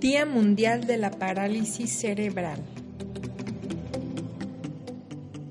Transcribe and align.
Día 0.00 0.24
Mundial 0.24 0.86
de 0.86 0.96
la 0.96 1.10
Parálisis 1.10 1.90
Cerebral. 1.90 2.60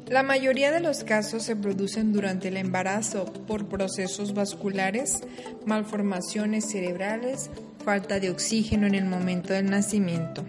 La 0.08 0.24
mayoría 0.24 0.72
de 0.72 0.80
los 0.80 1.04
casos 1.04 1.44
se 1.44 1.58
producen 1.58 2.14
durante 2.14 2.48
el 2.48 2.56
embarazo 2.56 3.26
por 3.46 3.66
procesos 3.66 4.34
vasculares, 4.34 5.20
malformaciones 5.66 6.64
cerebrales, 6.64 7.50
falta 7.84 8.22
de 8.22 8.30
oxígeno 8.30 8.88
en 8.88 8.96
el 8.96 9.04
momento 9.04 9.52
del 9.52 9.70
nacimiento. 9.70 10.46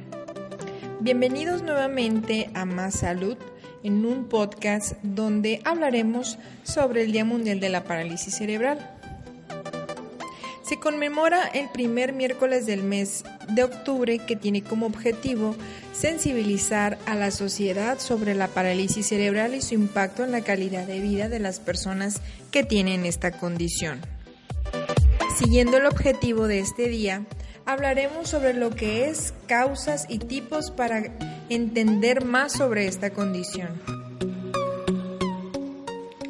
Bienvenidos 1.00 1.64
nuevamente 1.64 2.50
a 2.54 2.64
Más 2.64 3.00
Salud 3.00 3.36
en 3.82 4.06
un 4.06 4.28
podcast 4.28 4.92
donde 5.02 5.60
hablaremos 5.64 6.38
sobre 6.62 7.02
el 7.02 7.10
Día 7.10 7.24
Mundial 7.24 7.58
de 7.58 7.68
la 7.68 7.82
Parálisis 7.82 8.36
Cerebral. 8.36 8.97
Se 10.68 10.78
conmemora 10.78 11.46
el 11.46 11.70
primer 11.70 12.12
miércoles 12.12 12.66
del 12.66 12.82
mes 12.82 13.24
de 13.48 13.64
octubre 13.64 14.18
que 14.18 14.36
tiene 14.36 14.62
como 14.62 14.84
objetivo 14.84 15.56
sensibilizar 15.94 16.98
a 17.06 17.14
la 17.14 17.30
sociedad 17.30 17.98
sobre 17.98 18.34
la 18.34 18.48
parálisis 18.48 19.06
cerebral 19.06 19.54
y 19.54 19.62
su 19.62 19.72
impacto 19.72 20.24
en 20.24 20.32
la 20.32 20.42
calidad 20.42 20.86
de 20.86 21.00
vida 21.00 21.30
de 21.30 21.38
las 21.38 21.58
personas 21.58 22.20
que 22.50 22.64
tienen 22.64 23.06
esta 23.06 23.30
condición. 23.30 24.02
Siguiendo 25.38 25.78
el 25.78 25.86
objetivo 25.86 26.46
de 26.46 26.58
este 26.58 26.90
día, 26.90 27.24
hablaremos 27.64 28.28
sobre 28.28 28.52
lo 28.52 28.68
que 28.68 29.08
es 29.08 29.32
causas 29.46 30.04
y 30.06 30.18
tipos 30.18 30.70
para 30.70 31.02
entender 31.48 32.26
más 32.26 32.52
sobre 32.52 32.86
esta 32.88 33.08
condición. 33.08 33.70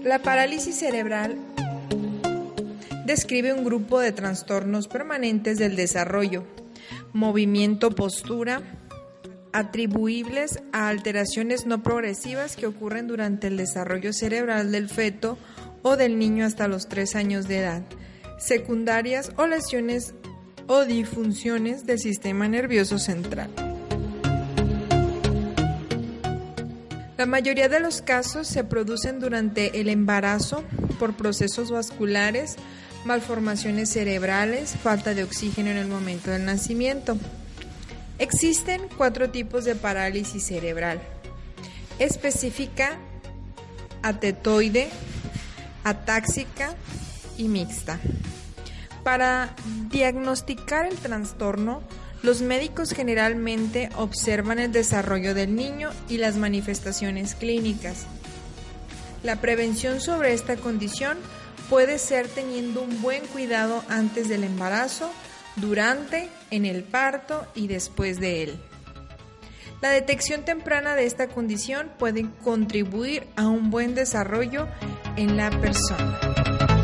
La 0.04 0.20
parálisis 0.20 0.78
cerebral 0.78 1.38
describe 3.08 3.54
un 3.54 3.64
grupo 3.64 4.00
de 4.00 4.12
trastornos 4.12 4.86
permanentes 4.86 5.58
del 5.58 5.76
desarrollo, 5.76 6.44
movimiento, 7.14 7.90
postura, 7.90 8.60
atribuibles 9.52 10.60
a 10.72 10.88
alteraciones 10.88 11.64
no 11.64 11.82
progresivas 11.82 12.54
que 12.54 12.66
ocurren 12.66 13.08
durante 13.08 13.46
el 13.46 13.56
desarrollo 13.56 14.12
cerebral 14.12 14.70
del 14.72 14.90
feto 14.90 15.38
o 15.80 15.96
del 15.96 16.18
niño 16.18 16.44
hasta 16.44 16.68
los 16.68 16.86
3 16.88 17.16
años 17.16 17.48
de 17.48 17.60
edad, 17.60 17.82
secundarias 18.38 19.32
o 19.36 19.46
lesiones 19.46 20.14
o 20.66 20.84
disfunciones 20.84 21.86
del 21.86 21.98
sistema 21.98 22.46
nervioso 22.46 22.98
central. 22.98 23.48
La 27.16 27.24
mayoría 27.24 27.70
de 27.70 27.80
los 27.80 28.02
casos 28.02 28.46
se 28.46 28.64
producen 28.64 29.18
durante 29.18 29.80
el 29.80 29.88
embarazo 29.88 30.62
por 30.98 31.14
procesos 31.14 31.70
vasculares, 31.70 32.56
malformaciones 33.08 33.88
cerebrales, 33.88 34.76
falta 34.82 35.14
de 35.14 35.24
oxígeno 35.24 35.70
en 35.70 35.78
el 35.78 35.88
momento 35.88 36.30
del 36.30 36.44
nacimiento. 36.44 37.16
Existen 38.18 38.82
cuatro 38.98 39.30
tipos 39.30 39.64
de 39.64 39.74
parálisis 39.74 40.44
cerebral. 40.44 41.00
Específica, 41.98 42.98
atetoide, 44.02 44.90
atáxica 45.84 46.74
y 47.38 47.48
mixta. 47.48 47.98
Para 49.04 49.54
diagnosticar 49.90 50.84
el 50.84 50.96
trastorno, 50.96 51.82
los 52.22 52.42
médicos 52.42 52.92
generalmente 52.92 53.88
observan 53.96 54.58
el 54.58 54.70
desarrollo 54.70 55.32
del 55.32 55.56
niño 55.56 55.90
y 56.10 56.18
las 56.18 56.36
manifestaciones 56.36 57.34
clínicas. 57.34 58.04
La 59.22 59.40
prevención 59.40 60.00
sobre 60.00 60.34
esta 60.34 60.56
condición 60.56 61.16
puede 61.68 61.98
ser 61.98 62.28
teniendo 62.28 62.82
un 62.82 63.02
buen 63.02 63.26
cuidado 63.26 63.84
antes 63.88 64.28
del 64.28 64.44
embarazo, 64.44 65.10
durante, 65.56 66.28
en 66.50 66.64
el 66.64 66.84
parto 66.84 67.46
y 67.54 67.66
después 67.66 68.20
de 68.20 68.44
él. 68.44 68.60
La 69.80 69.90
detección 69.90 70.44
temprana 70.44 70.94
de 70.94 71.06
esta 71.06 71.28
condición 71.28 71.90
puede 71.98 72.26
contribuir 72.42 73.26
a 73.36 73.46
un 73.46 73.70
buen 73.70 73.94
desarrollo 73.94 74.66
en 75.16 75.36
la 75.36 75.50
persona. 75.50 76.77